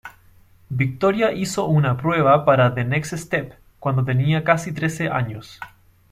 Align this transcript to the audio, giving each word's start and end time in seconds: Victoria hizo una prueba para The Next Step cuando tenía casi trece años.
Victoria 0.71 1.31
hizo 1.31 1.67
una 1.67 1.95
prueba 1.95 2.43
para 2.43 2.73
The 2.73 2.85
Next 2.85 3.13
Step 3.13 3.53
cuando 3.77 4.03
tenía 4.03 4.43
casi 4.43 4.71
trece 4.71 5.09
años. 5.09 5.59